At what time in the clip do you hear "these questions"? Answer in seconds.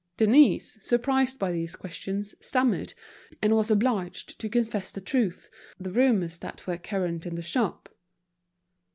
1.51-2.33